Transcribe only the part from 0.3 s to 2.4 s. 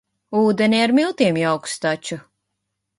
Ūdeni ar miltiem jauks taču.